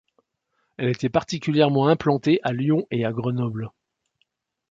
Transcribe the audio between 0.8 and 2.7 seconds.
était particulièrement implantée à